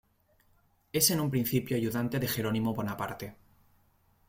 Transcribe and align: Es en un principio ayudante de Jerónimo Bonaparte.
Es 0.91 1.11
en 1.11 1.19
un 1.19 1.29
principio 1.29 1.77
ayudante 1.77 2.17
de 2.17 2.27
Jerónimo 2.27 2.73
Bonaparte. 2.73 3.35